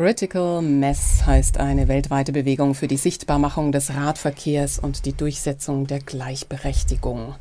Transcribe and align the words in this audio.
Critical 0.00 0.62
Mess 0.62 1.26
heißt 1.26 1.58
eine 1.58 1.86
weltweite 1.86 2.32
Bewegung 2.32 2.74
für 2.74 2.88
die 2.88 2.96
Sichtbarmachung 2.96 3.70
des 3.70 3.92
Radverkehrs 3.92 4.78
und 4.78 5.04
die 5.04 5.12
Durchsetzung 5.12 5.86
der 5.86 5.98
Gleichberechtigung 5.98 7.34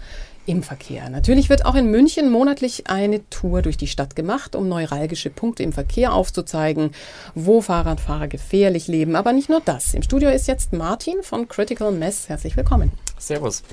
im 0.45 0.61
Verkehr. 0.61 1.09
Natürlich 1.09 1.47
wird 1.47 1.65
auch 1.65 1.75
in 1.75 1.89
München 1.89 2.29
monatlich 2.29 2.87
eine 2.87 3.21
Tour 3.29 3.61
durch 3.61 3.77
die 3.77 3.87
Stadt 3.87 4.13
gemacht, 4.13 4.57
um 4.57 4.67
neuralgische 4.67 5.29
Punkte 5.29 5.63
im 5.63 5.71
Verkehr 5.71 6.11
aufzuzeigen, 6.11 6.91
wo 7.33 7.61
Fahrradfahrer 7.61 8.27
gefährlich 8.27 8.89
leben. 8.89 9.15
Aber 9.15 9.31
nicht 9.31 9.47
nur 9.47 9.61
das. 9.63 9.93
Im 9.93 10.03
Studio 10.03 10.29
ist 10.29 10.49
jetzt 10.49 10.73
Martin 10.73 11.23
von 11.23 11.47
Critical 11.47 11.93
Mess. 11.93 12.27
Herzlich 12.27 12.57
willkommen. 12.57 12.91
Servus. 13.17 13.63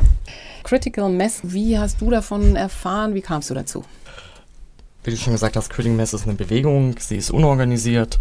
Critical 0.62 1.09
Mess, 1.09 1.41
wie 1.43 1.77
hast 1.77 2.00
du 2.00 2.09
davon 2.09 2.55
erfahren? 2.55 3.14
Wie 3.14 3.23
kamst 3.23 3.50
du 3.50 3.55
dazu? 3.55 3.82
Wie 5.07 5.12
du 5.12 5.16
schon 5.16 5.34
gesagt 5.34 5.54
hast, 5.54 5.70
Critical 5.70 5.96
Mess 5.96 6.14
ist 6.14 6.25
eine 6.25 6.34
Bewegung, 6.34 6.96
sie 6.98 7.14
ist 7.14 7.30
unorganisiert. 7.30 8.18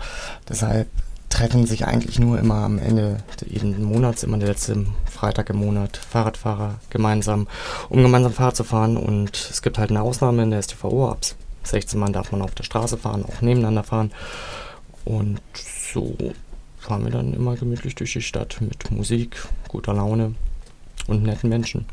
Deshalb 0.48 0.88
treffen 1.30 1.66
sich 1.66 1.88
eigentlich 1.88 2.20
nur 2.20 2.38
immer 2.38 2.58
am 2.58 2.78
Ende 2.78 3.18
jeden 3.44 3.84
Monats, 3.84 4.22
immer 4.22 4.38
der 4.38 4.50
letzte 4.50 4.86
Freitag 5.12 5.50
im 5.50 5.56
Monat, 5.56 5.98
Fahrradfahrer 5.98 6.76
gemeinsam, 6.92 7.48
um 7.90 8.04
gemeinsam 8.04 8.34
Fahrrad 8.34 8.56
zu 8.56 8.64
fahren. 8.64 8.98
Und 8.98 9.36
es 9.36 9.64
gibt 9.64 9.80
halt 9.80 9.90
eine 9.90 10.04
Ausnahme 10.04 10.44
in 10.44 10.52
der 10.52 10.62
STVO. 10.62 11.10
Ab 11.10 11.22
16 11.64 12.00
Mann 12.00 12.14
darf 12.14 12.32
man 12.32 12.44
auf 12.44 12.54
der 12.54 12.64
Straße 12.64 12.98
fahren, 12.98 13.26
auch 13.26 13.42
nebeneinander 13.42 13.84
fahren. 13.84 14.12
Und 15.06 15.42
so 15.56 16.16
fahren 16.78 17.04
wir 17.04 17.12
dann 17.12 17.34
immer 17.34 17.56
gemütlich 17.56 17.96
durch 17.96 18.14
die 18.14 18.22
Stadt 18.22 18.58
mit 18.62 18.92
Musik, 18.92 19.44
guter 19.70 19.96
Laune 19.96 20.36
und 21.08 21.24
netten 21.24 21.50
Menschen. 21.50 21.88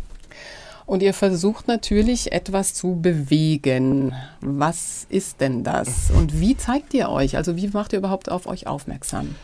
Und 0.87 1.03
ihr 1.03 1.15
versucht 1.15 1.69
natürlich 1.69 2.33
etwas 2.33 2.75
zu 2.75 2.99
bewegen. 3.01 4.15
Was 4.41 5.07
ist 5.09 5.41
denn 5.41 5.65
das? 5.65 6.11
Und 6.11 6.41
wie 6.41 6.57
zeigt 6.57 6.93
ihr 6.95 7.09
euch? 7.09 7.37
Also 7.37 7.57
wie 7.57 7.69
macht 7.69 7.93
ihr 7.93 8.01
überhaupt 8.01 8.31
auf 8.31 8.47
euch 8.47 8.67
aufmerksam? 8.67 9.35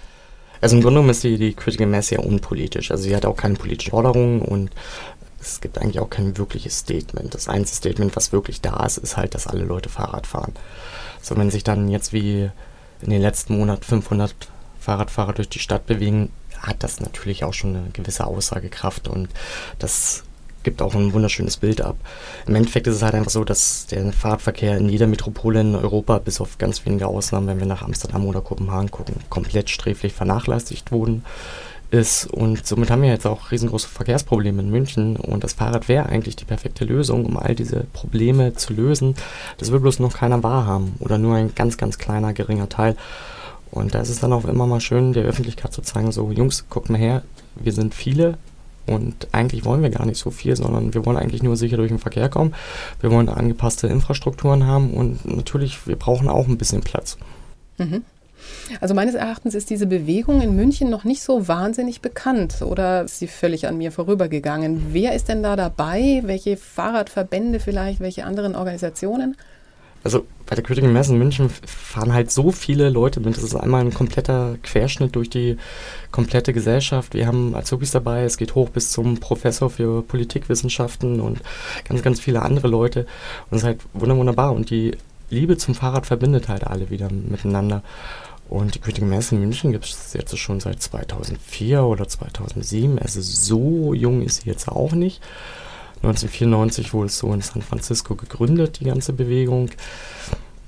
Also 0.61 0.77
im 0.77 0.83
Grunde 0.83 0.97
genommen 0.97 1.11
ist 1.11 1.23
die, 1.23 1.39
die 1.39 1.55
Critical 1.55 1.87
Mass 1.87 2.11
ja 2.11 2.19
unpolitisch. 2.19 2.91
Also 2.91 3.05
sie 3.05 3.15
hat 3.15 3.25
auch 3.25 3.37
keine 3.37 3.55
politische 3.55 3.91
Forderung 3.91 4.43
und 4.43 4.71
es 5.41 5.61
gibt 5.61 5.79
eigentlich 5.79 6.01
auch 6.01 6.11
kein 6.11 6.37
wirkliches 6.37 6.79
Statement. 6.79 7.35
Das 7.35 7.49
einzige 7.49 7.77
Statement, 7.77 8.17
was 8.17 8.33
wirklich 8.33 8.61
da 8.61 8.85
ist, 8.85 8.99
ist 8.99 9.17
halt, 9.17 9.35
dass 9.35 9.47
alle 9.47 9.65
Leute 9.65 9.89
Fahrrad 9.89 10.27
fahren. 10.27 10.53
So, 11.23 11.37
wenn 11.37 11.51
sich 11.51 11.65
dann 11.65 11.89
jetzt 11.89 12.13
wie 12.13 12.51
in 13.01 13.11
den 13.11 13.23
letzten 13.23 13.57
Monaten 13.57 13.83
500 13.83 14.35
Fahrradfahrer 14.81 15.35
durch 15.35 15.49
die 15.49 15.61
Stadt 15.61 15.87
bewegen, 15.87 16.31
hat 16.59 16.83
das 16.83 17.01
natürlich 17.01 17.45
auch 17.45 17.55
schon 17.55 17.77
eine 17.77 17.91
gewisse 17.93 18.27
Aussagekraft 18.27 19.07
und 19.07 19.29
das 19.79 20.25
gibt 20.69 20.83
auch 20.83 20.95
ein 20.95 21.15
wunderschönes 21.15 21.57
Bild 21.57 21.81
ab. 21.81 21.97
Im 22.47 22.55
Endeffekt 22.55 22.87
ist 22.87 22.97
es 22.97 23.03
halt 23.03 23.15
einfach 23.15 23.31
so, 23.31 23.43
dass 23.43 23.87
der 23.87 24.13
Fahrradverkehr 24.13 24.77
in 24.77 24.91
jeder 24.91 25.07
Metropole 25.07 25.63
in 25.63 25.75
Europa, 25.75 26.19
bis 26.19 26.43
auf 26.43 26.59
ganz 26.59 26.85
wenige 26.85 27.07
Ausnahmen, 27.07 27.47
wenn 27.47 27.59
wir 27.59 27.67
nach 27.67 27.81
Amsterdam 27.81 28.27
oder 28.27 28.43
Kopenhagen 28.43 28.91
gucken, 28.91 29.15
komplett 29.31 29.71
sträflich 29.71 30.13
vernachlässigt 30.13 30.93
wurden 30.93 31.25
ist. 31.91 32.27
Und 32.27 32.67
somit 32.67 32.91
haben 32.91 33.01
wir 33.01 33.09
jetzt 33.09 33.27
auch 33.27 33.51
riesengroße 33.51 33.89
Verkehrsprobleme 33.89 34.61
in 34.61 34.71
München. 34.71 35.17
Und 35.17 35.43
das 35.43 35.55
Fahrrad 35.55 35.89
wäre 35.89 36.05
eigentlich 36.07 36.37
die 36.37 36.45
perfekte 36.45 36.85
Lösung, 36.85 37.25
um 37.25 37.39
all 37.39 37.55
diese 37.55 37.87
Probleme 37.95 38.53
zu 38.53 38.75
lösen. 38.75 39.15
Das 39.57 39.73
will 39.73 39.81
bloß 39.81 40.01
noch 40.01 40.13
keiner 40.13 40.43
wahrhaben 40.43 40.97
oder 40.99 41.17
nur 41.17 41.37
ein 41.37 41.55
ganz, 41.55 41.79
ganz 41.79 41.97
kleiner, 41.97 42.35
geringer 42.35 42.69
Teil. 42.69 42.95
Und 43.71 43.95
da 43.95 44.01
ist 44.01 44.11
es 44.11 44.21
dann 44.21 44.35
auch 44.35 44.45
immer 44.45 44.67
mal 44.67 44.83
schön, 44.83 45.15
der 45.15 45.25
Öffentlichkeit 45.25 45.73
zu 45.73 45.81
zeigen, 45.81 46.13
so 46.13 46.31
Jungs, 46.31 46.67
guckt 46.69 46.91
mal 46.91 46.99
her, 46.99 47.23
wir 47.57 47.73
sind 47.73 47.95
viele, 47.95 48.37
und 48.89 49.29
eigentlich 49.33 49.65
wollen 49.65 49.83
wir 49.83 49.91
gar 49.91 50.07
nicht 50.07 50.19
so 50.19 50.31
viel, 50.31 50.57
sondern 50.57 50.95
wir 50.95 51.05
wollen 51.05 51.17
eigentlich 51.17 51.43
nur 51.43 51.57
sicher 51.57 51.77
durch 51.77 51.89
den 51.89 51.99
Verkehr 51.99 52.29
kommen. 52.29 52.55
Wir 53.01 53.11
wollen 53.11 53.29
angepasste 53.29 53.87
Infrastrukturen 53.87 54.67
haben 54.67 54.93
und 54.95 55.25
natürlich, 55.25 55.87
wir 55.87 55.97
brauchen 55.97 56.29
auch 56.29 56.49
ein 56.49 56.59
bisschen 56.59 56.81
Platz. 56.81 57.19
Mhm. 57.79 58.05
Also 58.81 58.95
meines 58.95 59.15
Erachtens 59.15 59.55
ist 59.55 59.71
diese 59.71 59.87
Bewegung 59.87 60.41
in 60.41 60.55
München 60.55 60.91
noch 60.91 61.05
nicht 61.05 61.23
so 61.23 61.49
wahnsinnig 61.49 62.01
bekannt 62.01 62.63
oder 62.63 63.03
ist 63.05 63.19
sie 63.19 63.27
völlig 63.27 63.67
an 63.67 63.79
mir 63.79 63.93
vorübergegangen. 63.93 64.89
Wer 64.93 65.15
ist 65.15 65.29
denn 65.29 65.43
da 65.43 65.57
dabei? 65.57 66.23
Welche 66.25 66.57
Fahrradverbände 66.57 67.61
vielleicht? 67.61 68.01
Welche 68.01 68.25
anderen 68.25 68.55
Organisationen? 68.55 69.37
Also 70.05 70.27
bei 70.47 70.55
der 70.55 70.65
Critical 70.65 70.91
Mass 70.91 71.09
in 71.09 71.19
München 71.19 71.51
fahren 71.51 72.13
halt 72.13 72.31
so 72.31 72.53
viele 72.53 72.89
Leute 72.89 73.21
mit. 73.21 73.37
Das 73.37 73.45
ist 73.45 73.55
einmal 73.55 73.83
ein 73.83 73.93
kompletter 73.93 74.57
Querschnitt 74.63 75.17
durch 75.17 75.29
die 75.29 75.57
komplette 76.11 76.53
Gesellschaft. 76.53 77.15
Wir 77.15 77.27
haben 77.27 77.55
Azubis 77.55 77.91
dabei, 77.91 78.23
es 78.23 78.39
geht 78.39 78.55
hoch 78.55 78.71
bis 78.71 78.91
zum 78.91 79.19
Professor 79.19 79.69
für 79.69 80.03
Politikwissenschaften 80.03 81.21
und 81.21 81.41
ganz, 81.87 82.03
ganz 82.03 82.21
viele 82.21 82.43
andere 82.43 82.69
Leute. 82.69 83.07
Und 83.51 83.57
es 83.57 83.63
ist 83.63 83.67
halt 83.67 83.81
wunderbar. 83.93 84.53
Und 84.53 84.71
die 84.71 84.97
Liebe 85.31 85.59
zum 85.59 85.75
Fahrrad 85.75 86.07
verbindet 86.07 86.49
halt 86.49 86.67
alle 86.67 86.91
wieder 86.91 87.11
miteinander. 87.11 87.83
Und 88.49 88.75
die 88.75 88.79
Critical 88.79 89.09
Mass 89.09 89.31
in 89.31 89.41
München 89.41 89.73
gibt 89.73 89.85
es 89.85 90.15
jetzt 90.15 90.37
schon 90.39 90.61
seit 90.61 90.83
2004 90.83 91.83
oder 91.83 92.09
2007. 92.09 92.99
Also 92.99 93.21
so 93.21 93.93
jung 93.93 94.23
ist 94.23 94.43
sie 94.43 94.49
jetzt 94.49 94.69
auch 94.69 94.93
nicht. 94.93 95.21
1994 96.03 96.95
wurde 96.95 97.07
es 97.07 97.19
so 97.19 97.33
in 97.33 97.41
San 97.41 97.63
Francisco 97.63 98.15
gegründet, 98.15 98.81
die 98.81 98.85
ganze 98.85 99.13
Bewegung. 99.13 99.71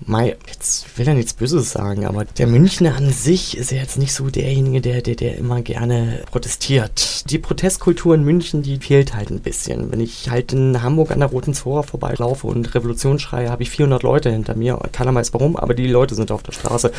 Mai, 0.07 0.37
jetzt 0.49 0.99
will 0.99 1.07
er 1.07 1.15
nichts 1.15 1.35
Böses 1.35 1.73
sagen, 1.73 2.07
aber 2.07 2.25
der 2.25 2.47
Münchner 2.47 2.97
an 2.97 3.11
sich 3.11 3.57
ist 3.57 3.71
ja 3.71 3.79
jetzt 3.79 3.99
nicht 3.99 4.15
so 4.15 4.31
derjenige, 4.31 4.81
der, 4.81 5.03
der, 5.03 5.15
der 5.15 5.37
immer 5.37 5.61
gerne 5.61 6.23
protestiert. 6.31 7.31
Die 7.31 7.39
Protestkultur 7.39 8.15
in 8.15 8.25
München, 8.25 8.63
die 8.63 8.79
fehlt 8.79 9.15
halt 9.15 9.31
ein 9.31 9.41
bisschen. 9.41 9.93
Wenn 9.93 10.01
ich 10.01 10.31
halt 10.31 10.55
in 10.55 10.83
Hamburg 10.83 11.11
an 11.11 11.21
der 11.21 11.29
Roten 11.29 11.53
Zora 11.53 11.83
vorbeilaufe 11.83 12.47
und 12.47 12.75
Revolution 12.75 13.19
schreie, 13.19 13.51
habe 13.51 13.63
ich 13.63 13.71
400 13.71 14.03
Leute 14.03 14.31
hinter 14.31 14.57
mir. 14.57 14.79
Keiner 14.93 15.15
weiß 15.15 15.35
warum, 15.35 15.57
aber 15.57 15.75
die 15.75 15.87
Leute 15.87 16.15
sind 16.15 16.33
auf 16.33 16.43
der 16.43 16.53
Straße. 16.53 16.93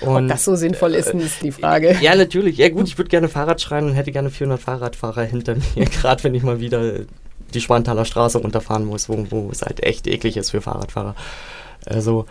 Und, 0.00 0.08
Ob 0.24 0.28
das 0.28 0.44
so 0.46 0.56
sinnvoll 0.56 0.94
ist, 0.94 1.10
ist 1.10 1.42
die 1.42 1.52
Frage. 1.52 1.98
Ja, 2.00 2.14
natürlich. 2.14 2.56
Ja 2.56 2.70
gut, 2.70 2.88
ich 2.88 2.96
würde 2.96 3.10
gerne 3.10 3.28
Fahrrad 3.28 3.60
schreien 3.60 3.84
und 3.84 3.92
hätte 3.92 4.12
gerne 4.12 4.30
400 4.30 4.62
Fahrradfahrer 4.62 5.24
hinter 5.24 5.56
mir, 5.56 5.84
gerade 6.00 6.24
wenn 6.24 6.34
ich 6.34 6.42
mal 6.42 6.58
wieder 6.58 7.00
die 7.50 7.60
Schwanthaler 7.60 8.04
Straße 8.04 8.38
runterfahren 8.38 8.84
muss, 8.84 9.08
wo, 9.08 9.26
wo 9.30 9.50
es 9.50 9.62
halt 9.62 9.82
echt 9.82 10.06
eklig 10.06 10.36
ist 10.36 10.50
für 10.50 10.60
Fahrradfahrer. 10.60 11.14
Also, 11.86 12.26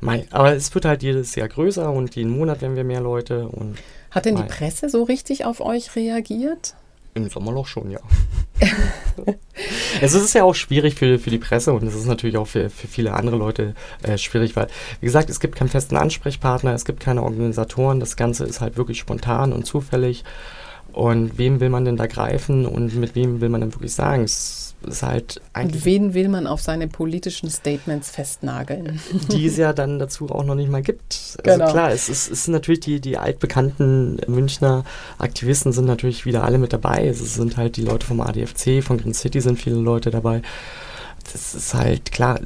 mein, 0.00 0.26
aber 0.30 0.54
es 0.54 0.72
wird 0.74 0.84
halt 0.84 1.02
jedes 1.02 1.34
Jahr 1.34 1.48
größer 1.48 1.90
und 1.90 2.14
jeden 2.14 2.36
Monat 2.36 2.62
werden 2.62 2.76
wir 2.76 2.84
mehr 2.84 3.00
Leute. 3.00 3.48
Und 3.48 3.78
Hat 4.10 4.24
denn 4.24 4.36
die 4.36 4.42
Presse 4.42 4.88
so 4.88 5.02
richtig 5.02 5.44
auf 5.44 5.60
euch 5.60 5.96
reagiert? 5.96 6.74
Im 7.14 7.28
Sommerloch 7.28 7.66
schon, 7.66 7.90
ja. 7.90 7.98
es 10.00 10.14
ist 10.14 10.34
ja 10.34 10.44
auch 10.44 10.54
schwierig 10.54 10.94
für, 10.94 11.18
für 11.18 11.30
die 11.30 11.38
Presse 11.38 11.72
und 11.72 11.82
es 11.82 11.94
ist 11.94 12.06
natürlich 12.06 12.36
auch 12.36 12.46
für, 12.46 12.70
für 12.70 12.86
viele 12.86 13.14
andere 13.14 13.36
Leute 13.36 13.74
äh, 14.02 14.18
schwierig, 14.18 14.54
weil, 14.54 14.68
wie 15.00 15.06
gesagt, 15.06 15.28
es 15.30 15.40
gibt 15.40 15.56
keinen 15.56 15.68
festen 15.68 15.96
Ansprechpartner, 15.96 16.74
es 16.74 16.84
gibt 16.84 17.00
keine 17.00 17.22
Organisatoren, 17.22 17.98
das 17.98 18.16
Ganze 18.16 18.44
ist 18.44 18.60
halt 18.60 18.76
wirklich 18.76 18.98
spontan 18.98 19.52
und 19.52 19.64
zufällig. 19.64 20.22
Und 20.92 21.38
wem 21.38 21.60
will 21.60 21.68
man 21.68 21.84
denn 21.84 21.96
da 21.96 22.06
greifen 22.06 22.66
und 22.66 22.96
mit 22.96 23.14
wem 23.14 23.40
will 23.40 23.48
man 23.50 23.60
denn 23.60 23.74
wirklich 23.74 23.94
sagen? 23.94 24.24
Es 24.24 24.74
ist 24.86 25.02
halt 25.02 25.40
eigentlich. 25.52 25.82
Und 25.82 25.84
wen 25.84 26.14
will 26.14 26.28
man 26.28 26.46
auf 26.46 26.60
seine 26.60 26.88
politischen 26.88 27.50
Statements 27.50 28.10
festnageln? 28.10 29.00
Die 29.30 29.46
es 29.46 29.56
ja 29.56 29.72
dann 29.72 29.98
dazu 29.98 30.30
auch 30.30 30.44
noch 30.44 30.54
nicht 30.54 30.70
mal 30.70 30.82
gibt. 30.82 31.38
Also 31.44 31.58
genau. 31.58 31.70
klar, 31.70 31.90
es 31.92 32.08
ist, 32.08 32.30
es 32.30 32.40
ist 32.40 32.48
natürlich 32.48 32.80
die, 32.80 33.00
die 33.00 33.18
altbekannten 33.18 34.20
Münchner 34.26 34.84
Aktivisten 35.18 35.72
sind 35.72 35.86
natürlich 35.86 36.24
wieder 36.26 36.44
alle 36.44 36.58
mit 36.58 36.72
dabei. 36.72 37.06
Es 37.06 37.34
sind 37.34 37.56
halt 37.56 37.76
die 37.76 37.82
Leute 37.82 38.06
vom 38.06 38.20
ADFC, 38.20 38.82
von 38.82 38.98
Green 38.98 39.14
City 39.14 39.40
sind 39.40 39.58
viele 39.60 39.76
Leute 39.76 40.10
dabei. 40.10 40.42
Das 41.32 41.54
ist 41.54 41.74
halt 41.74 42.12
klar, 42.12 42.40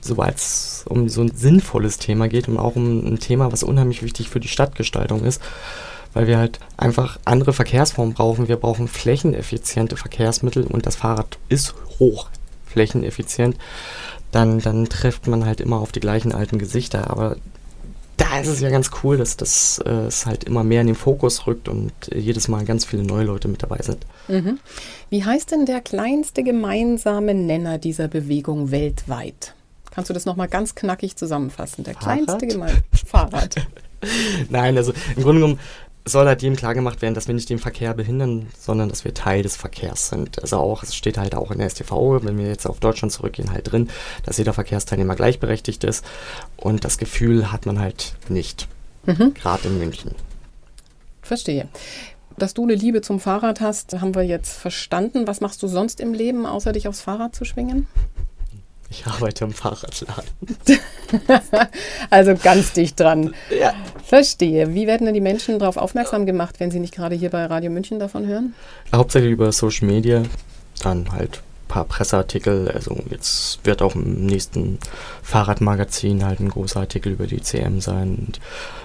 sobald 0.00 0.36
es 0.36 0.84
um 0.88 1.08
so 1.08 1.22
ein 1.22 1.32
sinnvolles 1.34 1.98
Thema 1.98 2.28
geht 2.28 2.48
und 2.48 2.58
auch 2.58 2.76
um 2.76 3.06
ein 3.06 3.18
Thema, 3.18 3.52
was 3.52 3.62
unheimlich 3.62 4.02
wichtig 4.02 4.28
für 4.28 4.40
die 4.40 4.48
Stadtgestaltung 4.48 5.24
ist 5.24 5.40
weil 6.16 6.26
wir 6.26 6.38
halt 6.38 6.60
einfach 6.78 7.18
andere 7.26 7.52
Verkehrsformen 7.52 8.14
brauchen. 8.14 8.48
Wir 8.48 8.56
brauchen 8.56 8.88
flächeneffiziente 8.88 9.98
Verkehrsmittel 9.98 10.64
und 10.64 10.86
das 10.86 10.96
Fahrrad 10.96 11.36
ist 11.50 11.74
hoch 11.98 12.30
flächeneffizient. 12.64 13.58
Dann, 14.32 14.60
dann 14.60 14.86
trifft 14.86 15.26
man 15.26 15.44
halt 15.44 15.60
immer 15.60 15.78
auf 15.78 15.92
die 15.92 16.00
gleichen 16.00 16.32
alten 16.32 16.58
Gesichter. 16.58 17.10
Aber 17.10 17.36
da 18.16 18.38
ist 18.40 18.48
es 18.48 18.60
ja 18.60 18.70
ganz 18.70 18.92
cool, 19.02 19.18
dass 19.18 19.36
das 19.36 19.78
äh, 19.84 19.90
es 19.90 20.24
halt 20.24 20.44
immer 20.44 20.64
mehr 20.64 20.80
in 20.80 20.86
den 20.86 20.96
Fokus 20.96 21.46
rückt 21.46 21.68
und 21.68 21.92
äh, 22.10 22.18
jedes 22.18 22.48
Mal 22.48 22.64
ganz 22.64 22.86
viele 22.86 23.02
neue 23.02 23.26
Leute 23.26 23.48
mit 23.48 23.62
dabei 23.62 23.80
sind. 23.82 24.06
Mhm. 24.28 24.58
Wie 25.10 25.22
heißt 25.22 25.50
denn 25.50 25.66
der 25.66 25.82
kleinste 25.82 26.42
gemeinsame 26.42 27.34
Nenner 27.34 27.76
dieser 27.76 28.08
Bewegung 28.08 28.70
weltweit? 28.70 29.54
Kannst 29.90 30.08
du 30.08 30.14
das 30.14 30.24
nochmal 30.24 30.48
ganz 30.48 30.74
knackig 30.74 31.16
zusammenfassen? 31.16 31.84
Der 31.84 31.92
Fahrrad? 31.92 32.24
kleinste 32.24 32.46
gemeinsame 32.46 32.82
Fahrrad. 33.04 33.54
Nein, 34.48 34.76
also 34.76 34.92
im 35.14 35.22
Grunde 35.22 35.40
genommen 35.42 35.60
soll 36.06 36.26
halt 36.26 36.40
jedem 36.40 36.56
klargemacht 36.56 37.02
werden, 37.02 37.14
dass 37.14 37.26
wir 37.26 37.34
nicht 37.34 37.50
den 37.50 37.58
Verkehr 37.58 37.92
behindern, 37.92 38.46
sondern 38.58 38.88
dass 38.88 39.04
wir 39.04 39.12
Teil 39.12 39.42
des 39.42 39.56
Verkehrs 39.56 40.08
sind. 40.08 40.40
Also 40.40 40.56
auch, 40.58 40.84
es 40.84 40.94
steht 40.94 41.18
halt 41.18 41.34
auch 41.34 41.50
in 41.50 41.58
der 41.58 41.68
STV, 41.68 42.24
wenn 42.24 42.38
wir 42.38 42.46
jetzt 42.46 42.66
auf 42.66 42.78
Deutschland 42.78 43.12
zurückgehen, 43.12 43.50
halt 43.50 43.70
drin, 43.70 43.90
dass 44.24 44.38
jeder 44.38 44.52
Verkehrsteilnehmer 44.52 45.16
gleichberechtigt 45.16 45.82
ist. 45.82 46.04
Und 46.56 46.84
das 46.84 46.98
Gefühl 46.98 47.50
hat 47.50 47.66
man 47.66 47.80
halt 47.80 48.14
nicht. 48.28 48.68
Mhm. 49.04 49.34
Gerade 49.34 49.66
in 49.66 49.78
München. 49.78 50.12
Verstehe. 51.22 51.68
Dass 52.38 52.54
du 52.54 52.62
eine 52.62 52.74
Liebe 52.74 53.00
zum 53.00 53.18
Fahrrad 53.18 53.60
hast, 53.60 54.00
haben 54.00 54.14
wir 54.14 54.22
jetzt 54.22 54.58
verstanden. 54.58 55.26
Was 55.26 55.40
machst 55.40 55.62
du 55.62 55.66
sonst 55.66 56.00
im 56.00 56.14
Leben, 56.14 56.46
außer 56.46 56.72
dich 56.72 56.86
aufs 56.86 57.00
Fahrrad 57.00 57.34
zu 57.34 57.44
schwingen? 57.44 57.88
Ich 58.90 59.06
arbeite 59.06 59.44
im 59.44 59.52
Fahrradladen. 59.52 60.30
also 62.10 62.36
ganz 62.36 62.72
dicht 62.72 63.00
dran. 63.00 63.34
Ja. 63.50 63.74
Verstehe. 64.06 64.72
Wie 64.72 64.86
werden 64.86 65.04
denn 65.04 65.14
die 65.14 65.20
Menschen 65.20 65.58
darauf 65.58 65.76
aufmerksam 65.76 66.26
gemacht, 66.26 66.60
wenn 66.60 66.70
sie 66.70 66.78
nicht 66.78 66.94
gerade 66.94 67.16
hier 67.16 67.30
bei 67.30 67.44
Radio 67.46 67.72
München 67.72 67.98
davon 67.98 68.24
hören? 68.24 68.54
Hauptsächlich 68.94 69.32
über 69.32 69.50
Social 69.50 69.88
Media, 69.88 70.22
dann 70.80 71.10
halt 71.10 71.42
paar 71.68 71.84
Presseartikel. 71.84 72.70
Also 72.70 72.96
jetzt 73.10 73.60
wird 73.64 73.82
auch 73.82 73.94
im 73.94 74.26
nächsten 74.26 74.78
Fahrradmagazin 75.22 76.24
halt 76.24 76.40
ein 76.40 76.48
großer 76.48 76.80
Artikel 76.80 77.12
über 77.12 77.26
die 77.26 77.40
CM 77.40 77.80
sein. 77.80 78.16
Und 78.26 78.40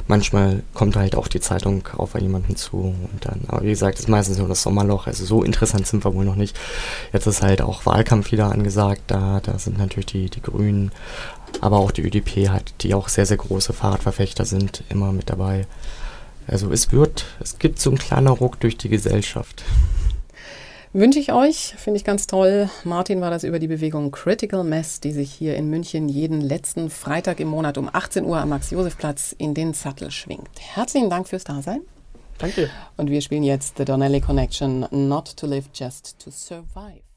manchmal 0.07 0.63
kommt 0.73 0.95
halt 0.95 1.15
auch 1.15 1.27
die 1.27 1.39
Zeitung 1.39 1.88
auf 1.97 2.19
jemanden 2.19 2.56
zu. 2.56 2.77
Und 2.77 3.25
dann, 3.25 3.41
aber 3.47 3.63
wie 3.63 3.69
gesagt, 3.69 4.00
ist 4.00 4.09
meistens 4.09 4.38
nur 4.38 4.47
das 4.47 4.63
Sommerloch. 4.63 5.07
Also 5.07 5.25
so 5.25 5.44
interessant 5.44 5.88
sind 5.88 6.03
wir 6.03 6.13
wohl 6.13 6.25
noch 6.25 6.35
nicht. 6.35 6.57
Jetzt 7.13 7.27
ist 7.27 7.41
halt 7.41 7.62
auch 7.62 7.85
Wahlkampf 7.85 8.31
wieder 8.31 8.51
angesagt. 8.51 9.03
Da, 9.07 9.39
da 9.41 9.57
sind 9.59 9.77
natürlich 9.77 10.07
die, 10.07 10.29
die 10.29 10.41
Grünen, 10.41 10.91
aber 11.59 11.77
auch 11.77 11.92
die 11.92 12.03
ÖDP 12.03 12.50
halt, 12.50 12.74
die 12.81 12.94
auch 12.94 13.09
sehr, 13.09 13.25
sehr 13.25 13.38
große 13.38 13.74
Fahrradverfechter 13.74 14.45
sind, 14.45 14.83
immer 14.89 15.12
mit 15.12 15.30
dabei. 15.30 15.65
Also 16.48 16.71
es 16.71 16.92
wird, 16.92 17.25
es 17.39 17.59
gibt 17.59 17.80
so 17.80 17.89
einen 17.89 18.00
kleinen 18.00 18.27
Ruck 18.27 18.59
durch 18.59 18.77
die 18.77 18.89
Gesellschaft 18.89 19.63
wünsche 20.94 21.19
ich 21.19 21.31
euch. 21.31 21.74
Finde 21.77 21.98
ich 21.98 22.03
ganz 22.03 22.27
toll. 22.27 22.69
Martin 22.83 23.21
war 23.21 23.30
das 23.30 23.44
über 23.44 23.59
die 23.59 23.68
Bewegung 23.68 24.12
Critical 24.12 24.63
Mass, 24.63 25.00
die 25.00 25.12
sich 25.12 25.31
hier 25.31 25.56
in 25.56 25.69
München 25.69 26.09
jeden 26.09 26.42
letzten 26.42 26.89
Freitag 26.89 27.39
im 27.39 27.48
Monat 27.48 27.77
um 27.77 27.89
18 27.92 28.25
Uhr 28.25 28.39
am 28.39 28.50
Max-Josef-Platz 28.50 29.36
in 29.38 29.53
den 29.53 29.74
Sattel 29.74 30.12
schwingt. 30.12 30.50
Herzlichen 30.59 31.09
Dank 31.09 31.27
fürs 31.27 31.44
Dasein. 31.44 31.81
Danke. 32.38 32.69
Und 32.98 33.09
wir 33.09 33.21
spielen 33.21 33.44
jetzt 33.44 33.77
The 33.77 33.86
Donnelly 33.86 34.19
Connection, 34.19 34.88
Not 34.89 35.38
to 35.38 35.45
Live, 35.45 35.69
Just 35.74 36.18
to 36.19 36.31
Survive. 36.31 37.10